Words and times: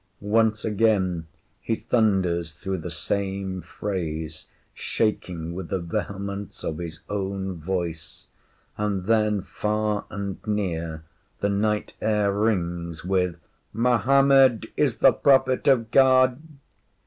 Once 0.33 0.65
again 0.65 1.27
he 1.59 1.75
thunders 1.75 2.55
through 2.55 2.79
the 2.79 2.89
same 2.89 3.61
phrase, 3.61 4.47
shaking 4.73 5.53
with 5.53 5.69
the 5.69 5.77
vehemence 5.77 6.63
of 6.63 6.79
his 6.79 7.01
own 7.07 7.53
voice; 7.57 8.25
and 8.79 9.05
then, 9.05 9.43
far 9.43 10.05
and 10.09 10.37
near, 10.47 11.03
the 11.39 11.49
night 11.49 11.93
air 12.01 12.33
rings 12.33 13.05
with 13.05 13.35
‘Mahomed 13.75 14.65
is 14.75 14.95
the 14.97 15.13
Prophet 15.13 15.67
of 15.67 15.91
God. 15.91 16.41